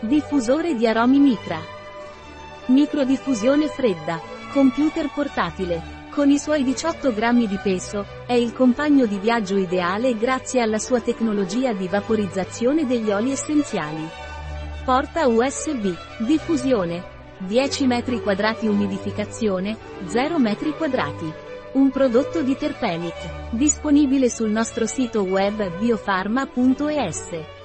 Diffusore 0.00 0.76
di 0.76 0.86
aromi 0.86 1.18
micra. 1.18 1.58
Microdiffusione 2.66 3.66
fredda. 3.66 4.20
Computer 4.52 5.10
portatile. 5.12 6.06
Con 6.10 6.30
i 6.30 6.38
suoi 6.38 6.62
18 6.62 7.12
grammi 7.12 7.48
di 7.48 7.58
peso, 7.60 8.06
è 8.24 8.32
il 8.32 8.52
compagno 8.52 9.06
di 9.06 9.18
viaggio 9.18 9.56
ideale 9.56 10.16
grazie 10.16 10.60
alla 10.60 10.78
sua 10.78 11.00
tecnologia 11.00 11.72
di 11.72 11.88
vaporizzazione 11.88 12.86
degli 12.86 13.10
oli 13.10 13.32
essenziali. 13.32 14.08
Porta 14.84 15.26
USB. 15.26 15.92
Diffusione. 16.18 17.16
10 17.38 17.88
m2 17.88 18.68
umidificazione, 18.68 19.76
0 20.06 20.38
m2. 20.38 21.32
Un 21.72 21.90
prodotto 21.90 22.42
di 22.42 22.56
Terpenic. 22.56 23.50
Disponibile 23.50 24.30
sul 24.30 24.50
nostro 24.50 24.86
sito 24.86 25.22
web 25.22 25.76
biofarma.es. 25.76 27.56